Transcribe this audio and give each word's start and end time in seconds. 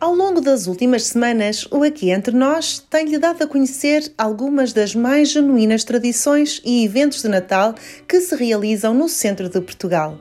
Ao 0.00 0.12
longo 0.14 0.40
das 0.40 0.66
últimas 0.66 1.04
semanas, 1.04 1.66
o 1.70 1.82
Aqui 1.82 2.10
Entre 2.10 2.36
Nós 2.36 2.84
tem-lhe 2.90 3.18
dado 3.18 3.42
a 3.42 3.46
conhecer 3.46 4.12
algumas 4.18 4.72
das 4.72 4.94
mais 4.94 5.30
genuínas 5.30 5.84
tradições 5.84 6.60
e 6.64 6.84
eventos 6.84 7.22
de 7.22 7.28
Natal 7.28 7.74
que 8.06 8.20
se 8.20 8.34
realizam 8.34 8.92
no 8.92 9.08
centro 9.08 9.48
de 9.48 9.60
Portugal. 9.60 10.18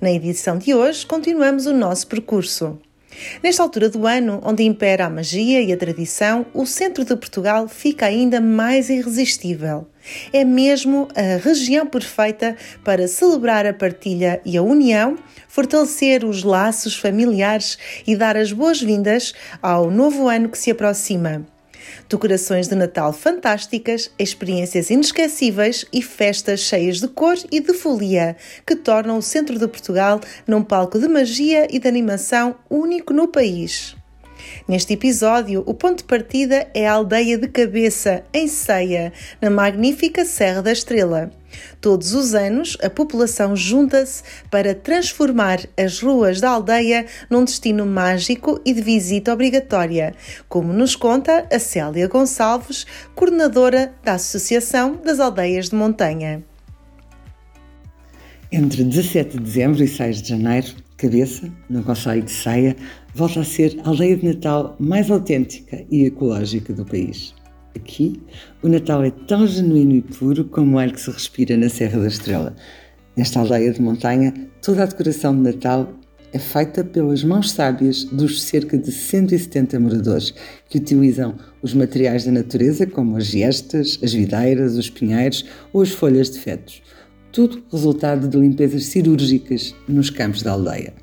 Na 0.00 0.10
edição 0.10 0.58
de 0.58 0.74
hoje, 0.74 1.04
continuamos 1.06 1.66
o 1.66 1.72
nosso 1.72 2.06
percurso. 2.06 2.78
Nesta 3.42 3.62
altura 3.62 3.88
do 3.88 4.06
ano, 4.06 4.40
onde 4.44 4.62
impera 4.62 5.06
a 5.06 5.10
magia 5.10 5.62
e 5.62 5.72
a 5.72 5.76
tradição, 5.76 6.46
o 6.52 6.66
centro 6.66 7.04
de 7.04 7.16
Portugal 7.16 7.68
fica 7.68 8.06
ainda 8.06 8.40
mais 8.40 8.90
irresistível. 8.90 9.86
É 10.32 10.44
mesmo 10.44 11.08
a 11.14 11.36
região 11.36 11.86
perfeita 11.86 12.56
para 12.84 13.08
celebrar 13.08 13.66
a 13.66 13.74
partilha 13.74 14.40
e 14.44 14.56
a 14.56 14.62
união, 14.62 15.18
fortalecer 15.48 16.24
os 16.24 16.44
laços 16.44 16.96
familiares 16.96 17.76
e 18.06 18.14
dar 18.14 18.36
as 18.36 18.52
boas-vindas 18.52 19.34
ao 19.60 19.90
novo 19.90 20.28
ano 20.28 20.48
que 20.48 20.58
se 20.58 20.70
aproxima 20.70 21.46
decorações 22.08 22.68
de 22.68 22.74
Natal 22.74 23.12
fantásticas, 23.12 24.10
experiências 24.18 24.90
inesquecíveis 24.90 25.84
e 25.92 26.02
festas 26.02 26.60
cheias 26.60 27.00
de 27.00 27.08
cor 27.08 27.36
e 27.50 27.60
de 27.60 27.72
folia, 27.72 28.36
que 28.66 28.76
tornam 28.76 29.18
o 29.18 29.22
centro 29.22 29.58
de 29.58 29.68
Portugal 29.68 30.20
num 30.46 30.62
palco 30.62 30.98
de 30.98 31.08
magia 31.08 31.66
e 31.70 31.78
de 31.78 31.88
animação 31.88 32.56
único 32.70 33.12
no 33.12 33.28
país. 33.28 33.96
Neste 34.68 34.94
episódio, 34.94 35.62
o 35.66 35.74
ponto 35.74 35.98
de 35.98 36.04
partida 36.04 36.68
é 36.74 36.86
a 36.86 36.92
aldeia 36.92 37.38
de 37.38 37.48
Cabeça, 37.48 38.24
em 38.32 38.46
Ceia, 38.48 39.12
na 39.40 39.50
magnífica 39.50 40.24
Serra 40.24 40.62
da 40.62 40.72
Estrela. 40.72 41.30
Todos 41.80 42.14
os 42.14 42.34
anos, 42.34 42.76
a 42.82 42.90
população 42.90 43.54
junta-se 43.54 44.22
para 44.50 44.74
transformar 44.74 45.60
as 45.76 46.00
ruas 46.00 46.40
da 46.40 46.50
aldeia 46.50 47.06
num 47.30 47.44
destino 47.44 47.86
mágico 47.86 48.60
e 48.64 48.72
de 48.72 48.80
visita 48.80 49.32
obrigatória, 49.32 50.14
como 50.48 50.72
nos 50.72 50.96
conta 50.96 51.46
a 51.52 51.58
Célia 51.58 52.08
Gonçalves, 52.08 52.86
coordenadora 53.14 53.92
da 54.04 54.14
Associação 54.14 55.00
das 55.04 55.20
Aldeias 55.20 55.68
de 55.68 55.76
Montanha. 55.76 56.42
Entre 58.50 58.84
17 58.84 59.36
de 59.36 59.44
dezembro 59.44 59.82
e 59.82 59.88
6 59.88 60.22
de 60.22 60.28
janeiro, 60.28 60.74
Cabeça, 60.96 61.52
no 61.68 61.82
Conselho 61.82 62.22
de 62.22 62.30
Ceia, 62.30 62.74
volta 63.14 63.40
a 63.40 63.44
ser 63.44 63.78
a 63.84 63.88
aldeia 63.88 64.16
de 64.16 64.26
Natal 64.26 64.74
mais 64.80 65.10
autêntica 65.10 65.84
e 65.90 66.06
ecológica 66.06 66.72
do 66.72 66.86
país. 66.86 67.34
Aqui, 67.76 68.20
o 68.62 68.68
Natal 68.68 69.04
é 69.04 69.10
tão 69.10 69.46
genuíno 69.46 69.94
e 69.94 70.02
puro 70.02 70.44
como 70.46 70.76
o 70.76 70.78
ar 70.78 70.90
que 70.90 71.00
se 71.00 71.10
respira 71.10 71.56
na 71.56 71.68
Serra 71.68 72.00
da 72.00 72.08
Estrela. 72.08 72.56
Nesta 73.16 73.40
aldeia 73.40 73.72
de 73.72 73.80
montanha, 73.80 74.32
toda 74.62 74.82
a 74.82 74.86
decoração 74.86 75.34
de 75.36 75.42
Natal 75.42 75.92
é 76.32 76.38
feita 76.38 76.82
pelas 76.82 77.22
mãos 77.22 77.52
sábias 77.52 78.04
dos 78.04 78.42
cerca 78.42 78.76
de 78.76 78.90
170 78.90 79.78
moradores 79.78 80.34
que 80.68 80.78
utilizam 80.78 81.34
os 81.62 81.72
materiais 81.72 82.24
da 82.24 82.32
natureza, 82.32 82.86
como 82.86 83.16
as 83.16 83.26
gestas, 83.26 83.98
as 84.02 84.12
videiras, 84.12 84.76
os 84.76 84.90
pinheiros 84.90 85.44
ou 85.72 85.82
as 85.82 85.90
folhas 85.90 86.30
de 86.30 86.40
fetos 86.40 86.82
tudo 87.36 87.62
resultado 87.70 88.28
de 88.28 88.38
limpezas 88.38 88.86
cirúrgicas 88.86 89.74
nos 89.86 90.08
campos 90.08 90.42
da 90.42 90.52
aldeia. 90.52 90.94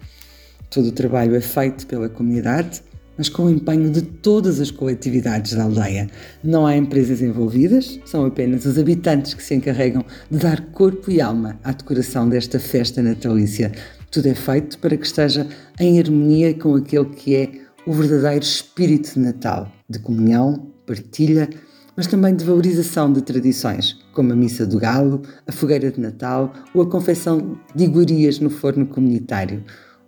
Todo 0.67 0.88
o 0.88 0.91
trabalho 0.91 1.35
é 1.35 1.41
feito 1.41 1.85
pela 1.85 2.09
comunidade, 2.09 2.81
mas 3.17 3.30
com 3.30 3.44
o 3.44 3.50
empenho 3.50 3.89
de 3.89 4.02
todas 4.02 4.59
as 4.59 4.72
coletividades 4.72 5.53
da 5.53 5.64
aldeia. 5.64 6.09
Não 6.44 6.66
há 6.66 6.75
empresas 6.75 7.22
envolvidas, 7.22 8.00
são 8.06 8.25
apenas 8.25 8.66
os 8.66 8.78
habitantes 8.78 9.33
que 9.33 9.44
se 9.44 9.56
encarregam 9.56 10.03
de 10.30 10.38
dar 10.38 10.61
corpo 10.72 11.11
e 11.11 11.22
alma 11.22 11.59
à 11.64 11.72
decoração 11.72 12.28
desta 12.28 12.59
festa 12.59 13.02
natalícia. 13.02 13.72
Tudo 14.11 14.28
é 14.28 14.36
feito 14.36 14.78
para 14.80 14.95
que 14.97 15.06
esteja 15.06 15.47
em 15.80 16.00
harmonia 16.00 16.53
com 16.53 16.75
aquele 16.75 17.06
que 17.06 17.36
é 17.36 17.52
o 17.86 17.94
verdadeiro 17.94 18.44
espírito 18.44 19.14
de 19.14 19.19
Natal, 19.19 19.72
de 19.89 20.00
comunhão, 20.00 20.72
partilha 20.86 21.50
mas 21.95 22.08
também 22.08 22.36
de 22.36 22.44
valorização 22.44 23.11
de 23.11 23.22
tradições, 23.22 24.00
como 24.13 24.34
a 24.34 24.35
Missa 24.35 24.66
do 24.66 24.79
Galo, 24.79 25.22
a 25.47 25.52
Fogueira 25.52 25.91
de 25.91 26.00
Natal 26.00 26.53
ou 26.73 26.81
a 26.81 26.90
confecção 26.90 27.57
de 27.75 27.84
iguarias 27.84 28.40
no 28.40 28.50
forno 28.50 28.85
comunitário. 28.85 29.63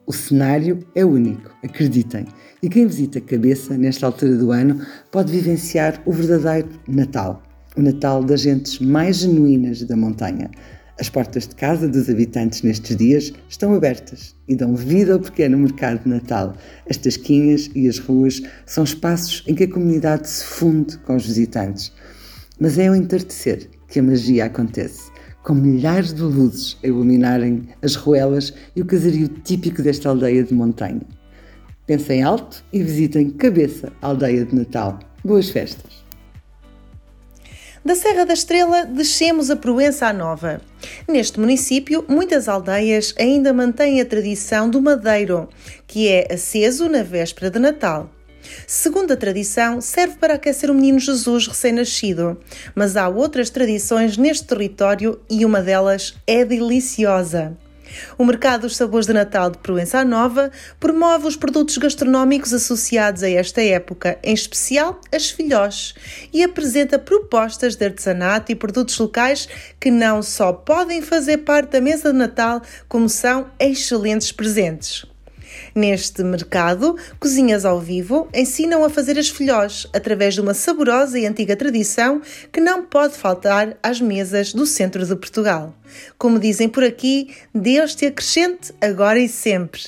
O 0.07 0.13
cenário 0.13 0.85
é 0.93 1.03
único, 1.03 1.49
acreditem, 1.63 2.27
e 2.61 2.69
quem 2.69 2.85
visita 2.85 3.17
a 3.17 3.21
cabeça 3.21 3.75
nesta 3.75 4.05
altura 4.05 4.35
do 4.35 4.51
ano 4.51 4.79
pode 5.11 5.31
vivenciar 5.31 5.99
o 6.05 6.11
verdadeiro 6.11 6.69
Natal, 6.87 7.41
o 7.75 7.81
Natal 7.81 8.23
das 8.23 8.41
gentes 8.41 8.77
mais 8.77 9.17
genuínas 9.17 9.81
da 9.81 9.97
montanha. 9.97 10.51
As 10.99 11.09
portas 11.09 11.47
de 11.47 11.55
casa 11.55 11.87
dos 11.87 12.07
habitantes 12.07 12.61
nestes 12.61 12.95
dias 12.95 13.33
estão 13.49 13.73
abertas 13.73 14.35
e 14.47 14.55
dão 14.55 14.75
vida 14.75 15.13
ao 15.13 15.19
pequeno 15.19 15.57
mercado 15.57 16.03
de 16.03 16.09
Natal. 16.09 16.55
As 16.87 16.97
tasquinhas 16.97 17.71
e 17.73 17.89
as 17.89 17.97
ruas 17.97 18.43
são 18.65 18.83
espaços 18.83 19.43
em 19.47 19.55
que 19.55 19.63
a 19.63 19.69
comunidade 19.71 20.29
se 20.29 20.45
funde 20.45 20.99
com 20.99 21.15
os 21.15 21.25
visitantes. 21.25 21.91
Mas 22.59 22.77
é 22.77 22.87
ao 22.87 22.95
entardecer 22.95 23.69
que 23.87 23.99
a 23.99 24.03
magia 24.03 24.45
acontece, 24.45 25.11
com 25.45 25.53
milhares 25.53 26.11
de 26.11 26.23
luzes 26.23 26.75
a 26.83 26.87
iluminarem 26.87 27.69
as 27.83 27.93
ruelas 27.93 28.51
e 28.75 28.81
o 28.81 28.85
casario 28.85 29.27
típico 29.27 29.83
desta 29.83 30.09
aldeia 30.09 30.43
de 30.43 30.53
montanha. 30.53 31.01
Pensem 31.85 32.23
alto 32.23 32.65
e 32.73 32.81
visitem 32.81 33.29
Cabeça, 33.29 33.93
aldeia 34.01 34.43
de 34.43 34.55
Natal. 34.55 34.99
Boas 35.23 35.49
festas! 35.49 36.03
Da 37.85 37.93
Serra 37.93 38.25
da 38.25 38.33
Estrela, 38.33 38.85
descemos 38.85 39.51
a 39.51 39.55
Proença 39.55 40.07
à 40.07 40.13
Nova. 40.13 40.59
Neste 41.07 41.39
município, 41.39 42.03
muitas 42.07 42.47
aldeias 42.47 43.13
ainda 43.19 43.53
mantêm 43.53 44.01
a 44.01 44.05
tradição 44.05 44.67
do 44.67 44.81
madeiro, 44.81 45.47
que 45.85 46.07
é 46.07 46.33
aceso 46.33 46.89
na 46.89 47.03
véspera 47.03 47.51
de 47.51 47.59
Natal. 47.59 48.09
Segundo 48.67 49.11
a 49.11 49.17
tradição, 49.17 49.81
serve 49.81 50.15
para 50.17 50.35
aquecer 50.35 50.69
o 50.69 50.73
menino 50.73 50.99
Jesus 50.99 51.47
recém-nascido, 51.47 52.37
mas 52.73 52.95
há 52.95 53.07
outras 53.07 53.49
tradições 53.49 54.17
neste 54.17 54.45
território 54.45 55.19
e 55.29 55.45
uma 55.45 55.61
delas 55.61 56.15
é 56.25 56.43
deliciosa. 56.43 57.57
O 58.17 58.25
Mercado 58.25 58.61
dos 58.61 58.75
Sabores 58.75 59.05
de 59.05 59.13
Natal 59.13 59.49
de 59.49 59.57
Proença 59.59 60.03
Nova 60.03 60.51
promove 60.79 61.27
os 61.27 61.35
produtos 61.35 61.77
gastronómicos 61.77 62.53
associados 62.53 63.23
a 63.23 63.29
esta 63.29 63.61
época, 63.61 64.17
em 64.23 64.33
especial 64.33 64.99
as 65.13 65.29
filhós, 65.29 65.93
e 66.33 66.43
apresenta 66.43 66.99
propostas 66.99 67.75
de 67.75 67.85
artesanato 67.85 68.51
e 68.51 68.55
produtos 68.55 68.97
locais 68.97 69.47
que 69.79 69.91
não 69.91 70.21
só 70.21 70.51
podem 70.51 71.01
fazer 71.01 71.39
parte 71.39 71.71
da 71.71 71.81
mesa 71.81 72.11
de 72.11 72.17
Natal, 72.17 72.61
como 72.87 73.07
são 73.07 73.47
excelentes 73.59 74.31
presentes. 74.31 75.05
Neste 75.75 76.23
mercado, 76.23 76.95
cozinhas 77.19 77.65
ao 77.65 77.81
vivo 77.81 78.29
ensinam 78.33 78.85
a 78.85 78.89
fazer 78.89 79.19
as 79.19 79.27
filhós 79.27 79.85
através 79.91 80.33
de 80.33 80.39
uma 80.39 80.53
saborosa 80.53 81.19
e 81.19 81.25
antiga 81.25 81.53
tradição 81.53 82.21
que 82.49 82.61
não 82.61 82.85
pode 82.85 83.17
faltar 83.17 83.75
às 83.83 83.99
mesas 83.99 84.53
do 84.53 84.65
centro 84.65 85.05
de 85.05 85.13
Portugal. 85.17 85.75
Como 86.17 86.39
dizem 86.39 86.69
por 86.69 86.81
aqui, 86.81 87.35
Deus 87.53 87.93
te 87.93 88.05
acrescente 88.05 88.73
agora 88.79 89.19
e 89.19 89.27
sempre. 89.27 89.81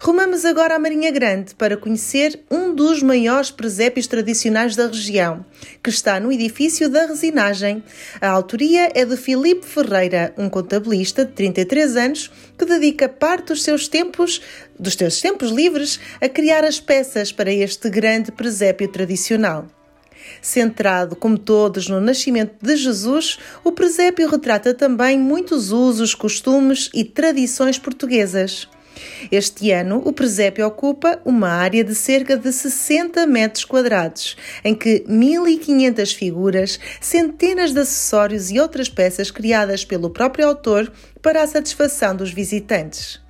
Rumamos 0.00 0.44
agora 0.44 0.76
à 0.76 0.78
Marinha 0.78 1.10
Grande 1.10 1.54
para 1.54 1.76
conhecer 1.76 2.40
um 2.50 2.74
dos 2.74 3.02
maiores 3.02 3.50
presépios 3.50 4.06
tradicionais 4.06 4.76
da 4.76 4.86
região, 4.86 5.44
que 5.82 5.90
está 5.90 6.20
no 6.20 6.30
edifício 6.30 6.88
da 6.88 7.06
Resinagem. 7.06 7.82
A 8.20 8.28
autoria 8.28 8.90
é 8.94 9.04
de 9.04 9.16
Filipe 9.16 9.66
Ferreira, 9.66 10.32
um 10.36 10.48
contabilista 10.48 11.24
de 11.24 11.32
33 11.32 11.96
anos 11.96 12.30
que 12.56 12.64
dedica 12.64 13.08
parte 13.08 13.48
dos 13.48 13.62
seus 13.62 13.88
tempos, 13.88 14.40
dos 14.78 14.94
seus 14.94 15.20
tempos 15.20 15.50
livres, 15.50 15.98
a 16.20 16.28
criar 16.28 16.64
as 16.64 16.78
peças 16.78 17.32
para 17.32 17.52
este 17.52 17.88
grande 17.88 18.30
presépio 18.30 18.88
tradicional. 18.88 19.66
Centrado, 20.42 21.16
como 21.16 21.38
todos, 21.38 21.88
no 21.88 22.00
nascimento 22.00 22.54
de 22.60 22.76
Jesus, 22.76 23.38
o 23.64 23.72
presépio 23.72 24.28
retrata 24.28 24.74
também 24.74 25.18
muitos 25.18 25.72
usos, 25.72 26.14
costumes 26.14 26.90
e 26.94 27.04
tradições 27.04 27.78
portuguesas. 27.78 28.68
Este 29.30 29.70
ano, 29.70 30.02
o 30.04 30.12
presépio 30.12 30.66
ocupa 30.66 31.20
uma 31.24 31.48
área 31.48 31.84
de 31.84 31.94
cerca 31.94 32.36
de 32.36 32.52
60 32.52 33.26
metros 33.26 33.64
quadrados, 33.64 34.36
em 34.64 34.74
que 34.74 35.04
1.500 35.08 36.14
figuras, 36.14 36.80
centenas 37.00 37.72
de 37.72 37.80
acessórios 37.80 38.50
e 38.50 38.58
outras 38.58 38.88
peças 38.88 39.30
criadas 39.30 39.84
pelo 39.84 40.10
próprio 40.10 40.46
autor 40.46 40.92
para 41.22 41.42
a 41.42 41.46
satisfação 41.46 42.14
dos 42.14 42.30
visitantes. 42.30 43.20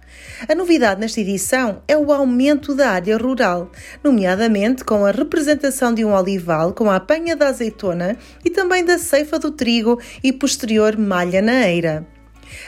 A 0.49 0.55
novidade 0.55 1.01
nesta 1.01 1.21
edição 1.21 1.83
é 1.89 1.97
o 1.97 2.13
aumento 2.13 2.75
da 2.75 2.91
área 2.91 3.17
rural, 3.17 3.71
nomeadamente 4.05 4.85
com 4.85 5.05
a 5.05 5.11
representação 5.11 5.93
de 5.93 6.05
um 6.05 6.13
olival 6.13 6.73
com 6.73 6.91
a 6.91 6.97
apanha 6.97 7.35
da 7.35 7.49
azeitona 7.49 8.17
e 8.45 8.51
também 8.51 8.85
da 8.85 8.99
ceifa 8.99 9.39
do 9.39 9.51
trigo 9.51 10.01
e 10.23 10.33
posterior 10.33 10.97
malha 10.97 11.43
na 11.43 11.69
eira. 11.69 12.18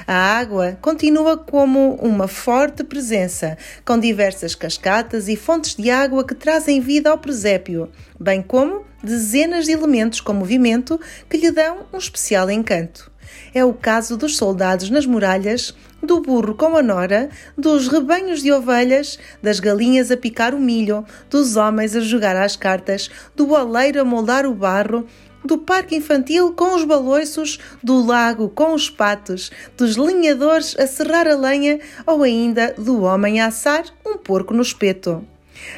A 0.07 0.15
água 0.15 0.79
continua 0.81 1.37
como 1.37 1.95
uma 1.97 2.29
forte 2.29 2.85
presença, 2.85 3.57
com 3.85 3.99
diversas 3.99 4.55
cascatas 4.55 5.29
e 5.29 5.37
fontes 5.37 5.75
de 5.75 5.91
água 5.91 6.25
que 6.25 6.35
trazem 6.35 6.81
vida 6.81 7.11
ao 7.11 7.19
presépio, 7.19 7.91
bem 8.19 8.43
como 8.43 8.85
dezenas 9.03 9.67
de 9.67 9.73
elementos 9.73 10.21
com 10.21 10.33
movimento 10.33 11.01
que 11.29 11.37
lhe 11.37 11.51
dão 11.51 11.87
um 11.93 11.99
especial 11.99 12.51
encanto. 12.51 13.11
É 13.55 13.65
o 13.65 13.73
caso 13.73 14.17
dos 14.17 14.37
soldados 14.37 14.91
nas 14.91 15.07
muralhas, 15.07 15.75
do 16.03 16.21
burro 16.21 16.55
com 16.55 16.77
a 16.77 16.83
nora, 16.83 17.29
dos 17.57 17.89
rebanhos 17.89 18.43
de 18.43 18.53
ovelhas, 18.53 19.19
das 19.43 19.61
galinhas 19.61 20.11
a 20.11 20.17
picar 20.17 20.55
o 20.55 20.61
milho, 20.61 21.05
dos 21.29 21.57
homens 21.57 21.95
a 21.95 22.01
jogar 22.01 22.37
às 22.37 22.57
cartas, 22.57 23.11
do 23.37 23.53
oleiro 23.53 24.01
a 24.01 24.05
moldar 24.05 24.47
o 24.47 24.55
barro, 24.55 25.07
do 25.45 25.59
parque 25.59 25.97
infantil 25.97 26.53
com 26.53 26.75
os 26.75 26.85
baloiços, 26.85 27.59
do 27.83 28.05
lago 28.05 28.49
com 28.49 28.75
os 28.75 28.91
patos, 28.91 29.51
dos 29.77 29.97
linhadores 29.97 30.77
a 30.79 30.87
serrar 30.87 31.27
a 31.27 31.35
lenha 31.35 31.81
ou 32.07 32.23
ainda 32.23 32.75
do 32.77 33.03
homem 33.03 33.41
a 33.41 33.47
assar 33.47 33.85
um 34.07 34.17
porco 34.17 34.55
no 34.55 34.63
espeto. 34.63 35.25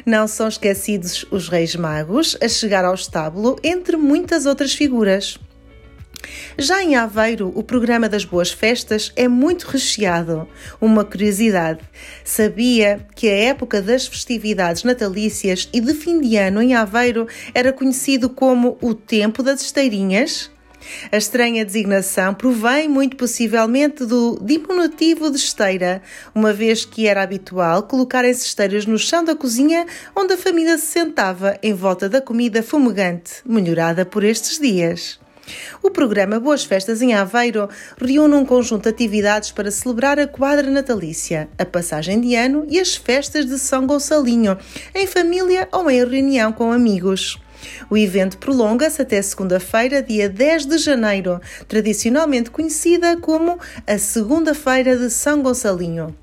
Não 0.06 0.29
são 0.29 0.49
esquecidos 0.49 1.25
os 1.31 1.49
reis 1.49 1.75
magos 1.75 2.37
a 2.41 2.49
chegar 2.49 2.85
ao 2.85 2.94
estábulo, 2.94 3.59
entre 3.62 3.97
muitas 3.97 4.47
outras 4.47 4.73
figuras. 4.73 5.38
Já 6.58 6.82
em 6.82 6.96
Aveiro, 6.96 7.50
o 7.54 7.62
programa 7.62 8.10
das 8.10 8.26
Boas 8.26 8.50
Festas 8.52 9.10
é 9.16 9.26
muito 9.26 9.64
recheado. 9.64 10.46
Uma 10.81 11.02
curiosidade: 11.02 11.81
sabia 12.25 13.06
que 13.14 13.26
a 13.28 13.32
época 13.32 13.81
das 13.81 14.06
festividades 14.06 14.84
natalícias 14.84 15.69
e 15.72 15.81
de 15.81 15.94
fim 15.94 16.20
de 16.20 16.37
ano 16.37 16.60
em 16.60 16.75
Aveiro 16.75 17.26
era 17.54 17.72
conhecido 17.72 18.28
como 18.28 18.76
o 18.82 18.94
Tempo 18.94 19.43
das 19.43 19.62
Esteirinhas? 19.62 20.50
A 21.10 21.16
estranha 21.16 21.64
designação 21.64 22.34
provém 22.34 22.88
muito 22.88 23.16
possivelmente 23.16 24.04
do 24.04 24.38
diminutivo 24.43 25.31
de 25.31 25.37
esteira, 25.37 26.02
uma 26.34 26.52
vez 26.52 26.84
que 26.84 27.06
era 27.06 27.22
habitual 27.22 27.84
colocarem-se 27.84 28.44
esteiras 28.44 28.84
no 28.84 28.99
chão 28.99 29.25
da 29.25 29.37
cozinha 29.37 29.87
onde 30.14 30.34
a 30.34 30.37
família 30.37 30.76
se 30.76 30.87
sentava 30.87 31.56
em 31.62 31.72
volta 31.72 32.08
da 32.08 32.20
comida 32.20 32.62
fumegante, 32.62 33.34
melhorada 33.46 34.04
por 34.04 34.25
estes 34.25 34.58
dias. 34.58 35.22
O 35.82 35.90
programa 35.90 36.38
Boas 36.38 36.64
Festas 36.64 37.02
em 37.02 37.14
Aveiro 37.14 37.69
reúne 38.00 38.34
um 38.34 38.44
conjunto 38.44 38.84
de 38.84 38.88
atividades 38.90 39.50
para 39.50 39.70
celebrar 39.70 40.19
a 40.19 40.26
quadra 40.26 40.70
natalícia, 40.70 41.49
a 41.58 41.64
passagem 41.64 42.20
de 42.20 42.34
ano 42.34 42.66
e 42.69 42.78
as 42.78 42.94
festas 42.94 43.46
de 43.46 43.58
São 43.58 43.87
Gonçalinho, 43.87 44.56
em 44.94 45.06
família 45.06 45.69
ou 45.72 45.90
em 45.90 46.04
reunião 46.04 46.52
com 46.52 46.72
amigos. 46.72 47.40
O 47.88 47.96
evento 47.96 48.38
prolonga-se 48.38 49.02
até 49.02 49.20
segunda-feira, 49.22 50.02
dia 50.02 50.28
10 50.28 50.66
de 50.66 50.78
janeiro, 50.78 51.40
tradicionalmente 51.69 52.50
conhecida 52.50 53.16
como 53.16 53.58
a 53.87 53.99
Segunda-feira 53.99 54.96
de 54.96 55.10
São 55.10 55.43
Gonçalinho. 55.43 56.14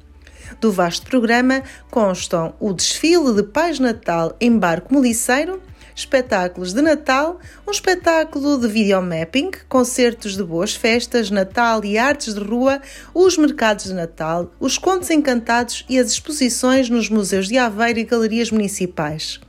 Do 0.59 0.71
vasto 0.71 1.05
programa 1.05 1.63
constam 1.89 2.53
o 2.59 2.73
desfile 2.73 3.33
de 3.33 3.43
Pais 3.43 3.79
Natal 3.79 4.35
em 4.41 4.57
barco 4.57 4.93
moliceiro, 4.93 5.61
espetáculos 5.99 6.73
de 6.73 6.81
Natal, 6.81 7.39
um 7.67 7.71
espetáculo 7.71 8.57
de 8.57 8.67
videomapping, 8.67 9.51
concertos 9.67 10.35
de 10.35 10.43
boas 10.43 10.73
festas, 10.73 11.29
Natal 11.29 11.83
e 11.83 11.97
artes 11.97 12.33
de 12.33 12.39
rua, 12.39 12.81
os 13.13 13.37
mercados 13.37 13.85
de 13.85 13.93
Natal, 13.93 14.51
os 14.59 14.77
contos 14.77 15.09
encantados 15.09 15.85
e 15.89 15.99
as 15.99 16.11
exposições 16.11 16.89
nos 16.89 17.09
museus 17.09 17.47
de 17.47 17.57
Aveiro 17.57 17.99
e 17.99 18.03
galerias 18.03 18.49
municipais. 18.49 19.39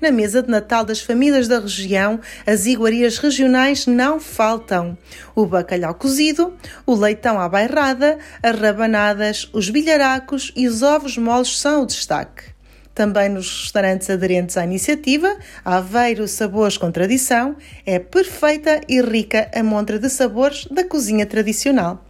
Na 0.00 0.10
mesa 0.10 0.42
de 0.42 0.48
Natal 0.48 0.84
das 0.84 1.00
famílias 1.00 1.46
da 1.46 1.60
região, 1.60 2.20
as 2.46 2.64
iguarias 2.64 3.18
regionais 3.18 3.86
não 3.86 4.18
faltam. 4.18 4.96
O 5.34 5.44
bacalhau 5.44 5.94
cozido, 5.94 6.54
o 6.86 6.94
leitão 6.94 7.38
à 7.38 7.48
bairrada, 7.48 8.18
as 8.42 8.58
rabanadas, 8.58 9.48
os 9.52 9.68
bilharacos 9.68 10.52
e 10.56 10.66
os 10.66 10.82
ovos 10.82 11.18
moles 11.18 11.58
são 11.58 11.82
o 11.82 11.86
destaque 11.86 12.57
também 12.98 13.28
nos 13.28 13.62
restaurantes 13.62 14.10
aderentes 14.10 14.56
à 14.56 14.64
iniciativa, 14.64 15.36
Aveiro 15.64 16.26
Sabores 16.26 16.76
com 16.76 16.90
Tradição, 16.90 17.54
é 17.86 18.00
perfeita 18.00 18.80
e 18.88 19.00
rica 19.00 19.48
a 19.54 19.62
montra 19.62 20.00
de 20.00 20.10
sabores 20.10 20.66
da 20.66 20.82
cozinha 20.82 21.24
tradicional. 21.24 22.07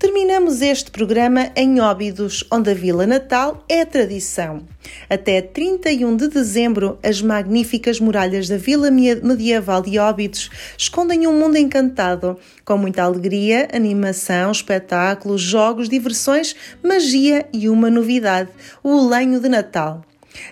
Terminamos 0.00 0.62
este 0.62 0.90
programa 0.90 1.50
em 1.54 1.78
Óbidos, 1.78 2.42
onde 2.50 2.70
a 2.70 2.74
Vila 2.74 3.06
Natal 3.06 3.62
é 3.68 3.84
tradição. 3.84 4.66
Até 5.10 5.42
31 5.42 6.16
de 6.16 6.28
dezembro, 6.28 6.98
as 7.02 7.20
magníficas 7.20 8.00
muralhas 8.00 8.48
da 8.48 8.56
Vila 8.56 8.90
Medieval 8.90 9.82
de 9.82 9.98
Óbidos 9.98 10.48
escondem 10.78 11.26
um 11.26 11.38
mundo 11.38 11.58
encantado, 11.58 12.38
com 12.64 12.78
muita 12.78 13.02
alegria, 13.02 13.68
animação, 13.74 14.50
espetáculos, 14.50 15.42
jogos, 15.42 15.86
diversões, 15.86 16.56
magia 16.82 17.46
e 17.52 17.68
uma 17.68 17.90
novidade: 17.90 18.48
o 18.82 19.06
lenho 19.06 19.38
de 19.38 19.50
Natal. 19.50 20.02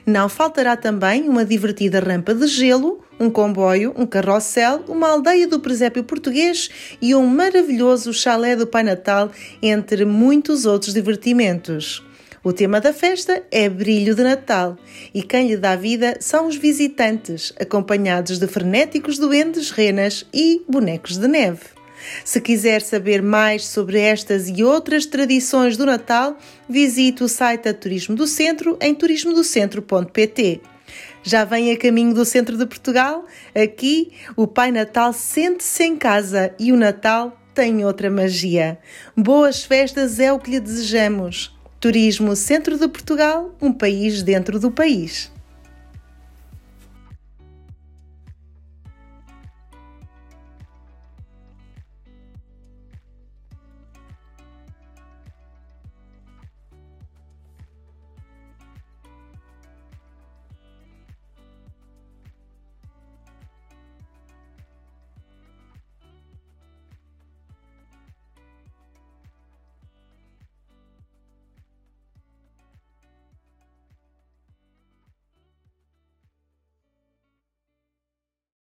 Não 0.05 0.29
faltará 0.29 0.77
também 0.77 1.27
uma 1.27 1.47
divertida 1.47 2.01
rampa 2.01 2.35
de 2.35 2.47
gelo, 2.47 3.03
um 3.19 3.31
comboio, 3.31 3.93
um 3.97 4.07
carrossel, 4.07 4.85
uma 4.89 5.09
aldeia 5.09 5.47
do 5.47 5.61
presépio 5.61 6.05
português 6.05 6.71
e 7.01 7.15
um 7.15 7.27
maravilhoso 7.27 8.13
chalé 8.13 8.55
do 8.55 8.67
Pai 8.67 8.83
Natal, 8.83 9.31
entre 9.63 10.05
muitos 10.05 10.65
outros 10.65 10.95
divertimentos. 10.95 12.05
O 12.43 12.53
tema 12.53 12.81
da 12.81 12.93
festa 12.93 13.43
é 13.51 13.69
Brilho 13.69 14.15
de 14.15 14.23
Natal 14.23 14.79
e 15.13 15.23
quem 15.23 15.49
lhe 15.49 15.57
dá 15.57 15.75
vida 15.75 16.17
são 16.21 16.47
os 16.47 16.57
visitantes, 16.57 17.53
acompanhados 17.61 18.39
de 18.39 18.47
frenéticos 18.47 19.19
duendes, 19.19 19.71
renas 19.71 20.25
e 20.33 20.63
bonecos 20.69 21.19
de 21.19 21.27
neve. 21.27 21.79
Se 22.25 22.41
quiser 22.41 22.81
saber 22.81 23.21
mais 23.21 23.67
sobre 23.67 23.99
estas 23.99 24.49
e 24.49 24.63
outras 24.63 25.05
tradições 25.05 25.77
do 25.77 25.85
Natal, 25.85 26.39
visite 26.69 27.25
o 27.25 27.29
site 27.29 27.65
da 27.65 27.75
Turismo 27.75 28.15
do 28.15 28.27
Centro 28.27 28.79
em 28.81 28.95
turismodocentro.pt. 28.95 30.61
Já 31.23 31.45
vem 31.45 31.73
a 31.73 31.77
caminho 31.77 32.15
do 32.15 32.25
centro 32.25 32.57
de 32.57 32.67
Portugal? 32.67 33.27
Aqui 33.55 34.13
o 34.37 34.47
Pai 34.47 34.71
Natal 34.71 35.13
sente-se 35.13 35.85
em 35.85 35.97
casa 35.97 36.55
e 36.59 36.73
o 36.73 36.77
Natal 36.77 37.39
tem 37.55 37.85
outra 37.85 38.11
magia. 38.11 38.79
Boas 39.17 39.65
festas 39.65 40.21
é 40.21 40.33
o 40.33 40.39
que 40.39 40.51
lhe 40.51 40.61
desejamos. 40.61 41.57
Turismo 41.81 42.35
Centro 42.35 42.79
de 42.79 42.89
Portugal, 42.89 43.55
um 43.61 43.73
país 43.73 44.23
dentro 44.23 44.59
do 44.59 44.71
país. 44.71 45.31